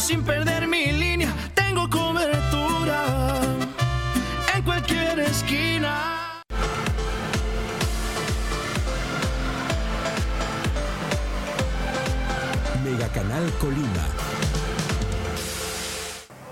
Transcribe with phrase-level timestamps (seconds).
[0.00, 3.04] sin perder mi línea, tengo cobertura
[4.54, 6.42] en cualquier esquina.
[12.82, 14.06] Megacanal Colima.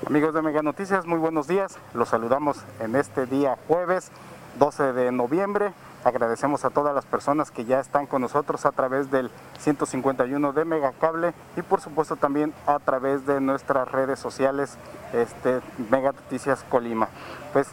[0.07, 1.79] Amigos de Mega Noticias, muy buenos días.
[1.95, 4.11] Los saludamos en este día jueves
[4.59, 5.73] 12 de noviembre.
[6.05, 10.65] Agradecemos a todas las personas que ya están con nosotros a través del 151 de
[10.65, 14.79] Megacable y por supuesto también a través de nuestras redes sociales
[15.13, 17.09] este, Mega Noticias Colima.
[17.53, 17.69] Pues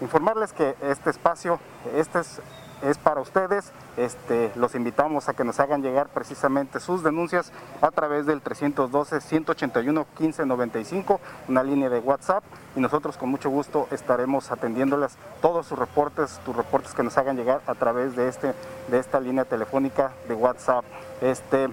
[0.00, 1.58] informarles que este espacio,
[1.94, 2.40] este es
[2.82, 3.70] es para ustedes.
[3.96, 11.18] Este, los invitamos a que nos hagan llegar precisamente sus denuncias a través del 312-181-1595,
[11.48, 16.54] una línea de WhatsApp, y nosotros con mucho gusto estaremos atendiéndolas todos sus reportes, tus
[16.54, 18.52] reportes que nos hagan llegar a través de, este,
[18.88, 20.84] de esta línea telefónica de WhatsApp.
[21.22, 21.70] Este,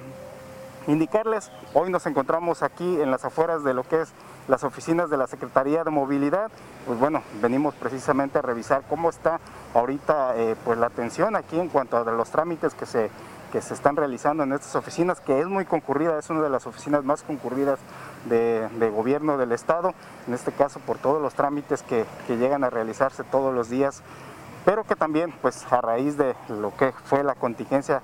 [0.87, 4.13] indicarles, hoy nos encontramos aquí en las afueras de lo que es
[4.47, 6.51] las oficinas de la Secretaría de Movilidad,
[6.85, 9.39] pues bueno, venimos precisamente a revisar cómo está
[9.73, 13.09] ahorita eh, pues la atención aquí en cuanto a los trámites que se,
[13.53, 16.67] que se están realizando en estas oficinas, que es muy concurrida, es una de las
[16.67, 17.79] oficinas más concurridas
[18.25, 19.93] de, de gobierno del Estado,
[20.27, 24.03] en este caso por todos los trámites que, que llegan a realizarse todos los días,
[24.65, 28.01] pero que también pues a raíz de lo que fue la contingencia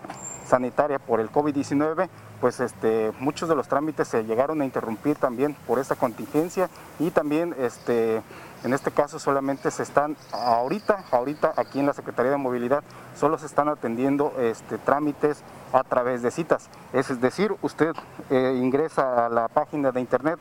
[0.50, 2.10] sanitaria por el COVID-19,
[2.42, 7.12] pues este, muchos de los trámites se llegaron a interrumpir también por esa contingencia y
[7.12, 8.22] también este,
[8.64, 12.84] en este caso solamente se están ahorita, ahorita aquí en la Secretaría de Movilidad,
[13.16, 16.70] solo se están atendiendo este, trámites a través de citas.
[16.92, 17.94] Es decir, usted
[18.30, 20.40] eh, ingresa a la página de internet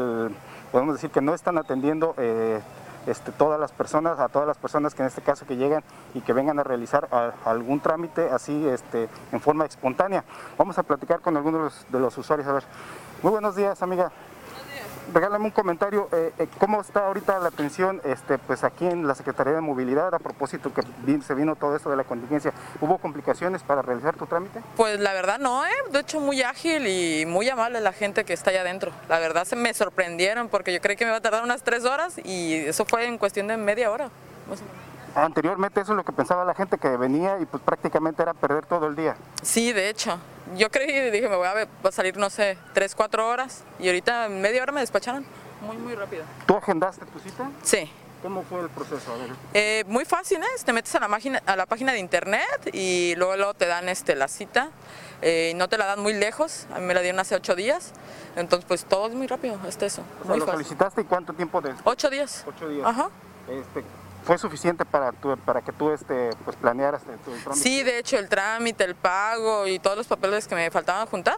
[0.73, 2.61] podemos decir que no están atendiendo eh,
[3.07, 5.83] este, todas las personas, a todas las personas que en este caso que llegan
[6.15, 7.09] y que vengan a realizar
[7.45, 10.25] algún trámite así este, en forma espontánea.
[10.57, 12.49] Vamos a platicar con algunos de los, de los usuarios.
[12.49, 12.65] A ver,
[13.23, 14.11] muy buenos días amiga
[15.12, 19.15] regálame un comentario, eh, eh, ¿cómo está ahorita la atención este, pues aquí en la
[19.15, 20.82] Secretaría de Movilidad a propósito que
[21.22, 22.53] se vino todo esto de la contingencia?
[22.81, 24.60] ¿Hubo complicaciones para realizar tu trámite?
[24.76, 25.70] Pues la verdad no, ¿eh?
[25.91, 28.92] de hecho muy ágil y muy amable la gente que está allá adentro.
[29.09, 31.84] La verdad se me sorprendieron porque yo creí que me iba a tardar unas tres
[31.84, 34.10] horas y eso fue en cuestión de media hora.
[35.15, 38.67] Anteriormente eso es lo que pensaba la gente que venía y pues prácticamente era perder
[38.67, 39.17] todo el día.
[39.43, 40.19] Sí, de hecho.
[40.57, 44.41] Yo creí, dije, me voy a, salir, no sé, tres, cuatro horas y ahorita en
[44.41, 45.25] media hora me despacharon.
[45.63, 46.25] Muy, muy rápido.
[46.47, 47.49] ¿Tú agendaste tu cita?
[47.63, 47.91] Sí.
[48.23, 49.13] ¿Cómo fue el proceso?
[49.53, 50.47] Eh, muy fácil, ¿eh?
[50.65, 54.15] Te metes a la, página, a la página de internet y luego, te dan este,
[54.15, 54.71] la cita.
[55.21, 57.93] Eh, no te la dan muy lejos, a mí me la dieron hace ocho días.
[58.37, 60.03] Entonces, pues todo es muy rápido, es eso.
[60.27, 61.75] O ¿Lo solicitaste y cuánto tiempo de?
[61.85, 62.45] Ocho días.
[62.47, 62.87] Ocho días.
[62.87, 63.11] Ajá.
[63.49, 63.85] Este,
[64.25, 67.55] ¿Fue suficiente para, para que tú este, pues, planearas tu trámite?
[67.55, 71.37] Sí, de hecho, el trámite, el pago y todos los papeles que me faltaban juntar,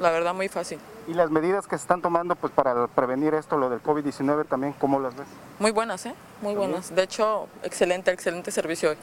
[0.00, 0.78] la verdad, muy fácil.
[1.08, 4.72] ¿Y las medidas que se están tomando pues, para prevenir esto, lo del COVID-19 también,
[4.74, 5.26] cómo las ves?
[5.58, 6.14] Muy buenas, ¿eh?
[6.40, 6.94] Muy buenas.
[6.94, 8.96] De hecho, excelente, excelente servicio hoy.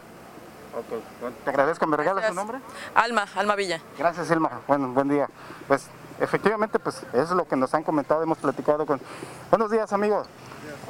[0.78, 1.88] Ok, te agradezco.
[1.88, 2.59] ¿Me regalas tu nombre?
[2.94, 3.81] Alma, Alma Villa.
[3.97, 4.62] Gracias, Alma.
[4.68, 5.29] Bueno, buen día.
[5.68, 5.88] Pues
[6.22, 9.01] efectivamente, pues eso es lo que nos han comentado, hemos platicado con...
[9.50, 10.28] Buenos días, amigos.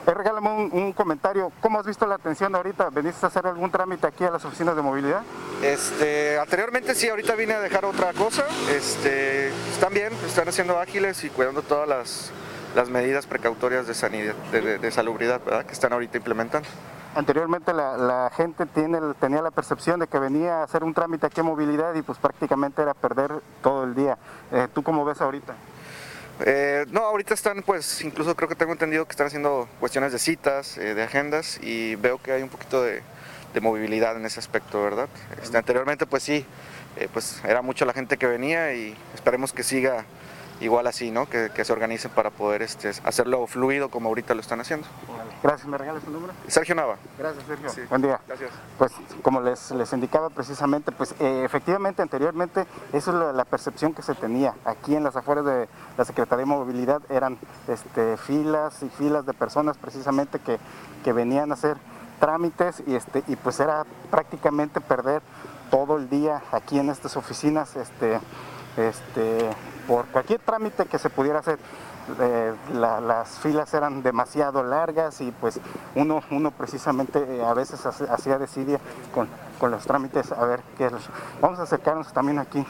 [0.08, 1.52] Eh, regálame un, comentario.
[1.62, 2.90] ¿Cómo has visto la atención ahorita?
[2.92, 5.24] ¿Veniste a hacer algún trámite aquí a las oficinas de movilidad?
[5.64, 8.46] Este, anteriormente sí, ahorita vine a dejar otra cosa.
[8.70, 14.92] Este, están bien, están haciendo ágiles y cuidando todas las, medidas precautorias de, sanidad, de,
[14.92, 16.68] salubridad que están ahorita implementando.
[17.16, 21.40] Anteriormente la, gente tiene, tenía la percepción de que venía a hacer un trámite aquí
[21.40, 23.32] a movilidad y pues prácticamente era perder
[23.64, 24.18] todo el día.
[24.52, 25.56] Eh, ¿Tú cómo ves ahorita?
[26.42, 30.20] Eh, no, ahorita están, pues, incluso creo que tengo entendido que están haciendo cuestiones de
[30.20, 33.02] citas, eh, de agendas, y veo que hay un poquito de,
[33.62, 35.08] movilidad en ese aspecto, ¿verdad?
[35.42, 36.46] Este, anteriormente, pues sí,
[36.98, 40.04] eh, pues era mucha la gente que venía y esperemos que siga
[40.60, 41.30] igual así, ¿no?
[41.30, 44.86] Que, que se organicen para poder este, hacerlo fluido como ahorita lo están haciendo.
[45.46, 46.34] Gracias, ¿me regalas tu número?
[46.48, 46.98] Sergio Nava.
[47.20, 47.70] Gracias, Sergio.
[47.70, 47.82] Sí.
[47.88, 48.20] Buen día.
[48.28, 48.50] Gracias.
[48.80, 53.94] Pues como les, les indicaba precisamente, pues eh, efectivamente anteriormente eso es la, la percepción
[53.94, 54.56] que se tenía.
[54.66, 55.70] Aquí en las afueras de
[56.00, 57.38] la Secretaría de Movilidad eran
[57.68, 60.58] este, filas y filas de personas precisamente que,
[61.04, 61.78] que venían a hacer
[62.20, 65.22] trámites y, este, y pues era prácticamente perder
[65.70, 68.20] todo el día aquí en estas oficinas este,
[68.78, 69.52] este,
[69.88, 71.60] por cualquier trámite que se pudiera hacer.
[72.20, 75.60] Eh, la- las filas eran demasiado largas y pues
[75.96, 78.80] uno, uno precisamente eh, a veces hacía desidia
[79.14, 79.28] con,
[79.60, 80.94] con los trámites a ver qué es.
[81.42, 82.64] Vamos a acercarnos también aquí.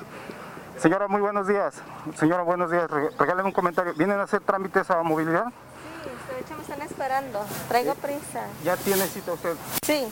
[0.78, 1.76] Señora, muy buenos días.
[2.16, 2.90] Señora, buenos días.
[2.90, 3.94] Re- Regáleme un comentario.
[3.96, 5.46] ¿Vienen a hacer trámites a movilidad?
[5.48, 7.46] Sí, de hecho me están esperando.
[7.68, 8.42] Traigo prisa.
[8.64, 9.56] ¿Ya tiene cita usted?
[9.86, 10.08] Sí.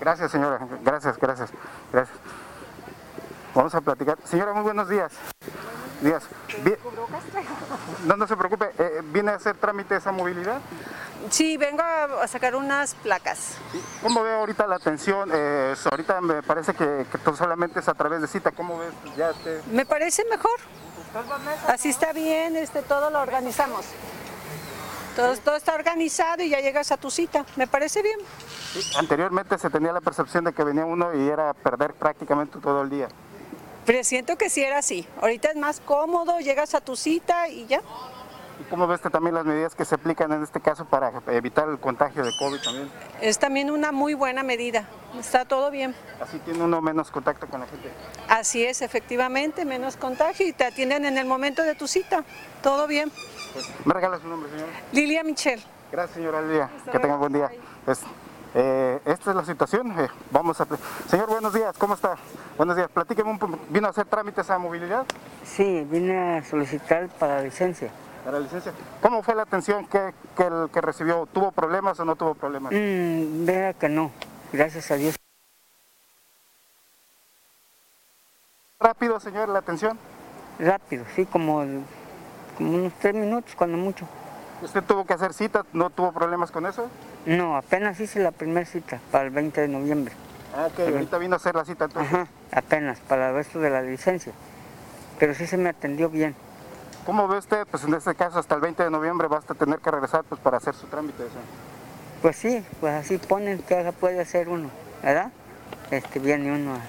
[0.00, 0.58] Gracias, señora.
[0.82, 1.50] Gracias, gracias,
[1.92, 2.18] gracias.
[3.54, 4.18] Vamos a platicar.
[4.24, 5.12] Señora, muy buenos días.
[6.00, 6.24] Días.
[6.62, 6.74] Vi-
[8.06, 8.70] No, no se preocupe.
[8.78, 10.60] eh, ¿Viene a hacer trámites a movilidad?
[11.30, 13.54] Sí, vengo a sacar unas placas.
[14.02, 15.30] ¿Cómo ve ahorita la atención?
[15.32, 18.50] Eh, ahorita me parece que, que todo solamente es a través de cita.
[18.52, 18.90] ¿Cómo ves?
[19.16, 19.32] Ya
[19.72, 20.58] Me parece mejor.
[21.68, 23.86] Así está bien, este, todo lo organizamos.
[25.16, 27.46] Todo, todo está organizado y ya llegas a tu cita.
[27.56, 28.18] Me parece bien.
[28.98, 32.90] Anteriormente se tenía la percepción de que venía uno y era perder prácticamente todo el
[32.90, 33.08] día.
[33.86, 35.06] Pero siento que sí era así.
[35.20, 37.80] Ahorita es más cómodo, llegas a tu cita y ya.
[38.60, 41.78] ¿Y cómo ves también las medidas que se aplican en este caso para evitar el
[41.78, 42.90] contagio de COVID también?
[43.20, 44.88] Es también una muy buena medida.
[45.18, 45.94] Está todo bien.
[46.20, 47.90] Así tiene uno menos contacto con la gente.
[48.28, 52.24] Así es, efectivamente, menos contagio y te atienden en el momento de tu cita.
[52.62, 53.12] Todo bien.
[53.84, 54.68] ¿Me regala su nombre, señor?
[54.92, 55.62] Lilia Michel.
[55.92, 56.70] Gracias, señora Lidia.
[56.90, 57.50] Que tenga buen día.
[58.58, 59.92] Eh, esta es la situación.
[60.00, 60.66] eh, vamos a...
[61.08, 61.76] Señor, buenos días.
[61.78, 62.16] ¿Cómo está?
[62.56, 62.88] Buenos días.
[62.88, 65.04] Platíqueme un po- ¿Vino a hacer trámites a movilidad?
[65.44, 67.90] Sí, vine a solicitar para licencia.
[68.24, 68.72] Para licencia.
[69.02, 71.26] ¿Cómo fue la atención que, que, el, que recibió?
[71.26, 72.72] ¿Tuvo problemas o no tuvo problemas?
[72.72, 74.10] Mm, vea que no,
[74.54, 75.16] gracias a Dios.
[78.80, 79.98] ¿Rápido, señor, la atención?
[80.58, 81.62] Rápido, sí, como,
[82.56, 84.06] como unos tres minutos, cuando mucho.
[84.62, 85.66] ¿Usted tuvo que hacer cita?
[85.74, 86.88] ¿No tuvo problemas con eso?
[87.26, 90.14] No, apenas hice la primera cita para el 20 de noviembre.
[90.56, 90.78] Ah, ok.
[90.78, 92.12] Ahorita vino a hacer la cita entonces.
[92.14, 94.32] Ajá, apenas, para el resto de la licencia.
[95.18, 96.34] Pero sí se me atendió bien.
[97.04, 97.66] ¿Cómo ve usted?
[97.70, 100.58] Pues en este caso hasta el 20 de noviembre basta tener que regresar pues para
[100.58, 101.24] hacer su trámite.
[102.22, 104.70] Pues sí, pues así ponen que puede hacer uno,
[105.02, 105.30] ¿verdad?
[105.90, 106.80] Este, viene uno a...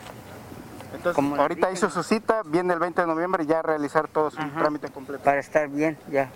[0.95, 4.31] Entonces, Como ahorita hizo su cita, viene el 20 de noviembre ya a realizar todo
[4.31, 4.57] su Ajá.
[4.57, 5.23] trámite completo.
[5.23, 6.29] para estar bien, ya.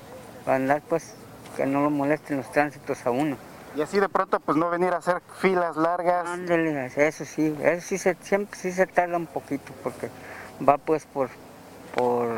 [0.43, 1.13] Para andar, pues,
[1.55, 3.37] que no lo molesten los tránsitos a uno.
[3.75, 6.27] Y así de pronto pues no venir a hacer filas largas.
[6.27, 10.09] Ándale, eso sí, eso sí se, siempre sí se tarda un poquito porque
[10.67, 11.29] va pues por,
[11.95, 12.29] por,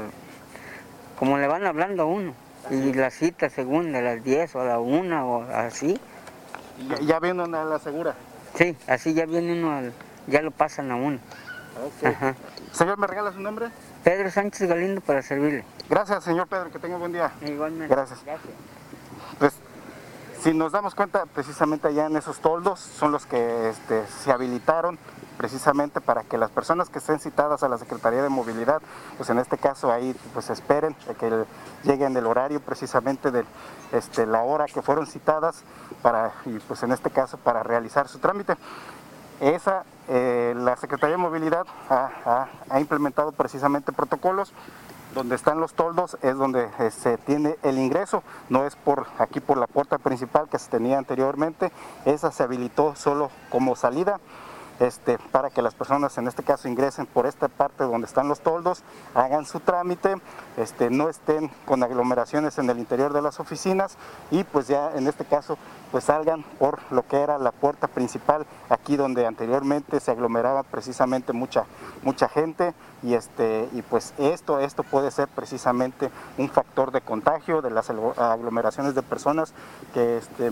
[1.18, 2.33] como le van hablando a uno.
[2.69, 6.00] Y la cita según de las 10 o a la 1 o así,
[6.80, 8.15] Y ya, ya viene una a la segura.
[8.56, 9.94] sí, así ya viene uno, al-
[10.27, 11.19] ya lo pasan a uno.
[12.06, 12.36] Ajá.
[12.71, 13.68] Señor, ¿me regala su nombre?
[14.03, 15.65] Pedro Sánchez Galindo para servirle.
[15.89, 17.31] Gracias, señor Pedro, que tenga buen día.
[17.41, 17.94] Igualmente.
[17.94, 18.19] Gracias.
[19.39, 19.53] Pues,
[20.43, 24.99] si nos damos cuenta, precisamente allá en esos toldos son los que este, se habilitaron
[25.37, 28.81] precisamente para que las personas que estén citadas a la Secretaría de Movilidad,
[29.15, 31.45] pues en este caso ahí pues esperen a que
[31.85, 33.45] lleguen el horario precisamente de
[33.93, 35.63] este, la hora que fueron citadas
[36.01, 38.57] para, y pues en este caso para realizar su trámite.
[39.39, 44.51] Esa, eh, la Secretaría de Movilidad ha implementado precisamente protocolos
[45.13, 49.58] donde están los toldos es donde se tiene el ingreso, no es por aquí por
[49.58, 51.72] la puerta principal que se tenía anteriormente,
[52.05, 54.20] esa se habilitó solo como salida.
[54.79, 58.39] Este, para que las personas en este caso ingresen por esta parte donde están los
[58.39, 58.82] toldos,
[59.13, 60.15] hagan su trámite,
[60.58, 63.98] este, no estén con aglomeraciones en el interior de las oficinas
[64.32, 65.60] y pues ya en este caso
[65.93, 71.33] pues salgan por lo que era la puerta principal, aquí donde anteriormente se aglomeraba precisamente
[71.33, 71.65] mucha,
[72.01, 72.73] mucha gente
[73.03, 76.09] y, este, y pues esto, esto puede ser precisamente
[76.39, 79.53] un factor de contagio de las aglo- aglomeraciones de personas
[79.93, 80.51] que este,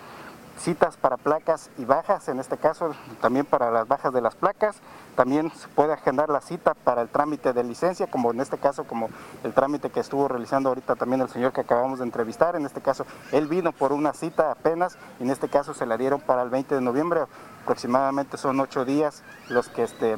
[0.58, 4.78] citas para placas y bajas, en este caso también para las bajas de las placas.
[5.16, 8.86] También se puede agendar la cita para el trámite de licencia, como en este caso,
[8.86, 9.10] como
[9.44, 12.56] el trámite que estuvo realizando ahorita también el señor que acabamos de entrevistar.
[12.56, 15.98] En este caso, él vino por una cita apenas, y en este caso se la
[15.98, 17.22] dieron para el 20 de noviembre.
[17.64, 20.18] Aproximadamente son ocho días los que este,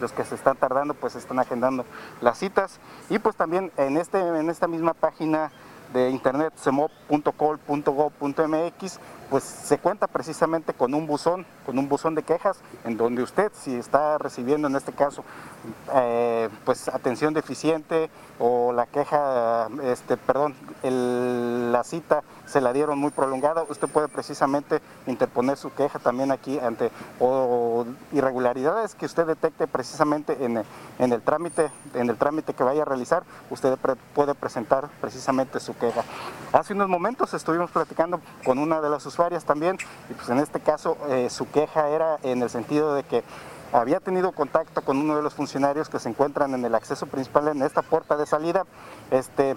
[0.00, 1.84] los que se están tardando pues están agendando
[2.20, 5.50] las citas y pues también en este en esta misma página
[5.94, 8.98] de internet semop.col.gov.mx
[9.30, 13.50] pues se cuenta precisamente con un buzón, con un buzón de quejas, en donde usted,
[13.54, 15.24] si está recibiendo en este caso,
[15.94, 23.10] eh, pues atención deficiente o la queja, este, perdón, la cita se la dieron muy
[23.10, 26.90] prolongada, usted puede precisamente interponer su queja también aquí ante
[27.20, 30.64] o irregularidades que usted detecte precisamente en,
[30.98, 33.78] en el trámite, en el trámite que vaya a realizar, usted
[34.14, 36.02] puede presentar precisamente su queja.
[36.52, 39.78] Hace unos momentos estuvimos platicando con una de las usuarias también,
[40.10, 43.22] y pues en este caso eh, su queja era en el sentido de que
[43.80, 47.48] había tenido contacto con uno de los funcionarios que se encuentran en el acceso principal
[47.48, 48.64] en esta puerta de salida,
[49.10, 49.56] este,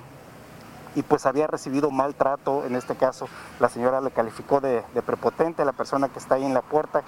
[0.96, 3.28] y pues había recibido maltrato, en este caso.
[3.60, 6.64] La señora le calificó de, de prepotente a la persona que está ahí en la
[6.64, 7.04] puerta,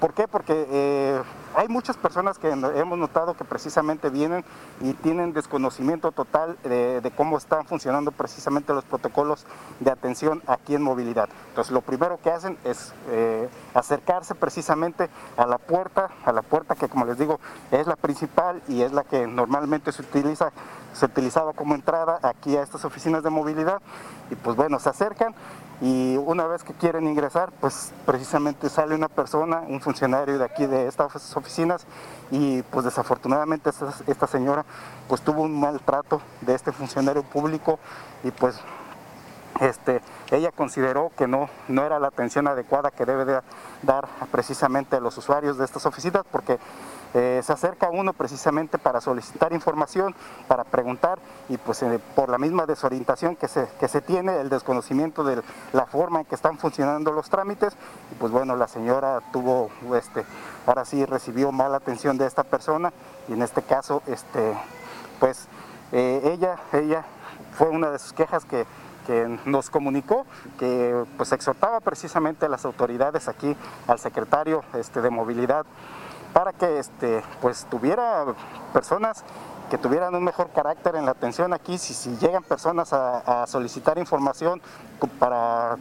[0.00, 0.28] ¿Por qué?
[0.28, 1.22] Porque eh,
[1.54, 4.44] hay muchas personas que hemos notado que precisamente vienen
[4.82, 9.46] y tienen desconocimiento total de, cómo están funcionando precisamente los protocolos
[9.80, 11.30] de atención aquí en movilidad.
[11.48, 16.74] Entonces lo primero que hacen es eh, acercarse precisamente a la puerta, a la puerta
[16.74, 20.52] que como les digo es la principal y es la que normalmente se utiliza,
[20.92, 23.80] se utilizaba como entrada aquí a estas oficinas de movilidad
[24.30, 25.34] y pues bueno, se acercan
[25.80, 30.66] y una vez que quieren ingresar, pues precisamente sale una persona, un funcionario de aquí
[30.66, 31.86] de estas oficinas
[32.30, 33.70] y pues desafortunadamente
[34.06, 34.64] esta, señora
[35.08, 37.80] pues tuvo un maltrato de este funcionario público
[38.22, 38.60] y pues
[39.60, 40.00] este,
[40.30, 43.40] ella consideró que no, no era la atención adecuada que debe de
[43.82, 46.58] dar precisamente a los usuarios de estas oficinas porque
[47.14, 50.14] eh, se acerca uno precisamente para solicitar información,
[50.48, 54.48] para preguntar y pues eh, por la misma desorientación que se, que se tiene, el
[54.48, 55.42] desconocimiento de
[55.72, 57.74] la forma en que están funcionando los trámites,
[58.10, 60.24] y pues bueno, la señora tuvo, este,
[60.66, 62.92] ahora sí recibió mala atención de esta persona
[63.28, 64.56] y en este caso, este,
[65.20, 65.48] pues
[65.92, 67.04] eh, ella, ella
[67.58, 68.64] fue una de sus quejas que
[69.02, 70.24] que nos comunicó
[70.60, 73.56] que pues exhortaba precisamente a las autoridades aquí,
[73.88, 75.66] al secretario este, de movilidad
[76.32, 78.24] para que este, pues tuviera
[78.72, 79.24] personas
[79.72, 83.96] que tuvieran un mejor carácter en la atención aquí, si, si llegan personas a, solicitar
[83.96, 84.60] información
[85.18, 85.78] para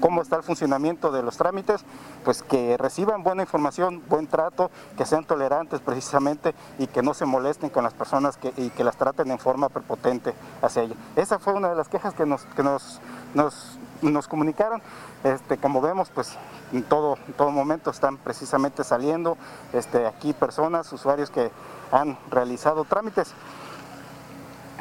[0.00, 1.84] cómo está el funcionamiento de los trámites,
[2.24, 7.26] pues que reciban buena información, buen trato, que sean tolerantes precisamente y que no se
[7.26, 10.96] molesten con las personas que, y que las traten en forma prepotente hacia ellas.
[11.14, 13.00] Esa fue una de las quejas que nos, que nos,
[13.34, 14.82] nos, nos comunicaron.
[15.24, 16.36] Este, como vemos, pues
[16.72, 19.36] en todo, todo momento están precisamente saliendo
[19.72, 21.50] este, aquí personas, usuarios que
[21.92, 23.32] han realizado trámites.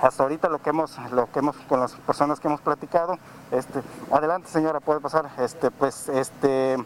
[0.01, 3.17] Hasta ahorita lo que hemos, lo que hemos con las personas que hemos platicado,
[3.51, 3.81] este,
[4.11, 6.77] adelante señora, puede pasar, este, pues, este,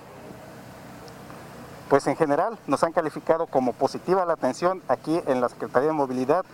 [1.89, 5.93] pues en general nos han calificado como positiva la atención aquí en la Secretaría de
[5.93, 6.45] Movilidad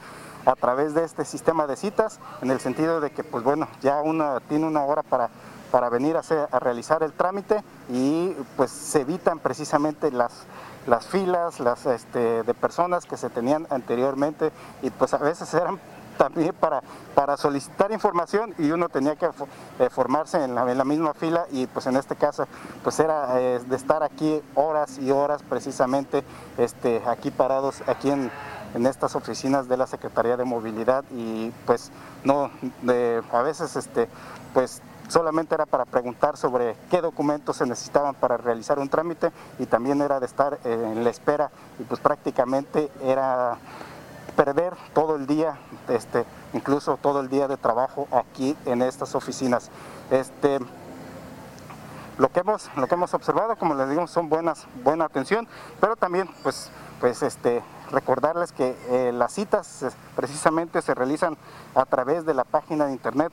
[0.45, 4.01] a través de este sistema de citas, en el sentido de que, pues bueno, ya
[4.01, 5.29] una tiene una hora para
[5.75, 10.31] para venir a, realizar el trámite y pues se evitan precisamente las,
[10.87, 15.77] las filas las, este, de personas que se tenían anteriormente y pues a veces eran
[16.17, 16.81] también para,
[17.13, 21.45] para solicitar información y uno tenía que eh, formarse en la, en la, misma fila
[21.51, 22.47] y pues en este caso
[22.81, 26.23] pues era eh, de estar aquí horas y horas precisamente
[26.57, 28.31] este, aquí parados aquí en,
[28.75, 31.91] en estas oficinas de la Secretaría de Movilidad y pues
[32.23, 32.49] no,
[33.33, 34.07] a veces este,
[34.53, 39.65] pues solamente era para preguntar sobre qué documentos se necesitaban para realizar un trámite y
[39.65, 43.57] también era de estar eh, en la espera y pues prácticamente era
[44.35, 45.57] perder todo el día,
[45.87, 49.69] este, incluso todo el día de trabajo aquí en estas oficinas.
[50.11, 50.59] Este,
[52.17, 55.47] lo que hemos, lo que hemos observado, como les digo, son buenas, buena atención,
[55.79, 56.69] pero también pues,
[56.99, 59.85] pues este, recordarles que eh, las citas
[60.15, 61.37] precisamente se realizan
[61.73, 63.31] a través de la página de internet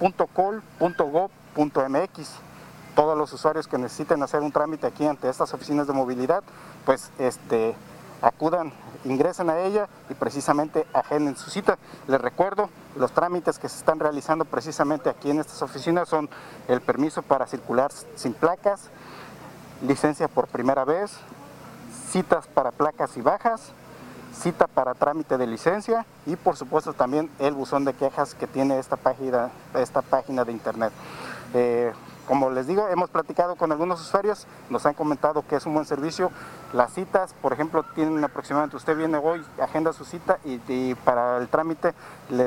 [0.00, 1.30] .col.gov.mx.
[2.94, 6.42] Todos los usuarios que necesiten hacer un trámite aquí ante estas oficinas de movilidad,
[6.84, 7.74] pues este,
[8.22, 8.72] acudan,
[9.04, 11.78] ingresen a ella y precisamente agenden su cita.
[12.08, 16.28] Les recuerdo, los trámites que se están realizando precisamente aquí en estas oficinas son
[16.68, 18.88] el permiso para circular sin placas,
[19.82, 21.12] licencia por primera vez,
[22.10, 23.72] citas para placas y bajas,
[24.36, 28.78] cita para trámite de licencia y por supuesto también el buzón de quejas que tiene
[28.78, 30.92] esta página, esta página de internet.
[31.54, 31.92] Eh,
[32.26, 35.86] como les digo, hemos platicado con algunos usuarios, nos han comentado que es un buen
[35.86, 36.32] servicio.
[36.72, 41.46] Las citas, por ejemplo, tienen aproximadamente, usted viene hoy, agenda su cita y, para el
[41.48, 41.94] trámite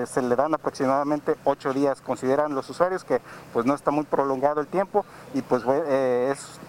[0.05, 2.01] se le dan aproximadamente ocho días.
[2.01, 3.21] Consideran los usuarios que
[3.53, 6.59] pues no está muy prolongado el tiempo y pues eh, es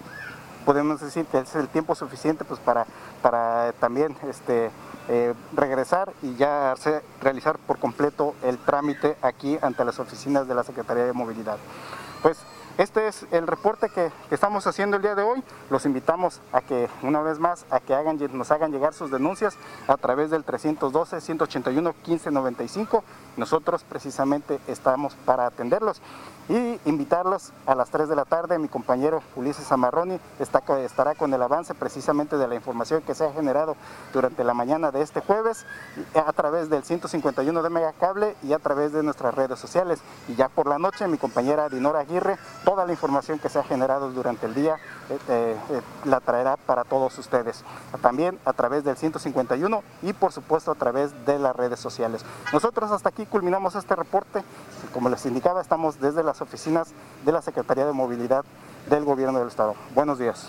[0.64, 2.87] podemos decir que es el tiempo suficiente pues para,
[3.23, 4.71] para también este,
[5.09, 6.75] eh, regresar y ya
[7.21, 11.59] realizar por completo el trámite aquí ante las oficinas de la Secretaría de Movilidad.
[12.80, 15.44] Este es el reporte que, estamos haciendo el día de hoy.
[15.68, 19.58] Los invitamos a que, una vez más, a que hagan, nos hagan llegar sus denuncias
[19.87, 23.02] a través del 312-181-1595.
[23.37, 26.00] Nosotros precisamente estamos para atenderlos
[26.49, 28.58] y invitarlos a las 3 de la tarde.
[28.58, 33.25] Mi compañero Ulises Amarroni está, estará con el avance precisamente de la información que se
[33.25, 33.76] ha generado
[34.12, 35.66] durante la mañana de este jueves
[36.14, 40.00] a través del 151 de Megacable y a través de nuestras redes sociales.
[40.28, 42.38] Y ya por la noche mi compañera Dinora Aguirre,
[42.70, 44.76] toda la información que se ha generado durante el día
[45.08, 47.64] eh, eh, eh, la traerá para todos ustedes.
[48.00, 52.24] También a través del 151 y por supuesto a través de las redes sociales.
[52.52, 54.44] Nosotros hasta aquí culminamos este reporte.
[54.94, 56.92] Como les indicaba, estamos desde las oficinas
[57.24, 58.44] de la Secretaría de Movilidad
[58.88, 59.74] del Gobierno del Estado.
[59.92, 60.48] Buenos días.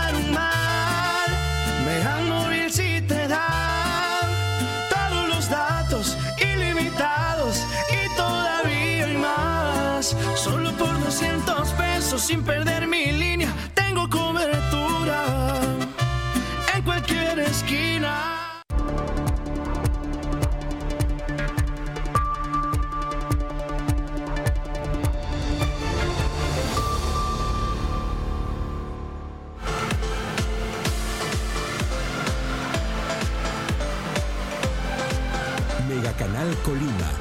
[10.01, 15.61] Solo por 200 pesos sin perder mi línea, tengo cobertura
[16.75, 18.27] en cualquier esquina.
[36.17, 37.20] Canal Colima.